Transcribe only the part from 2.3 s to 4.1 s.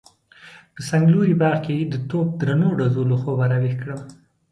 درنو ډزو له خوبه راويښ کړم.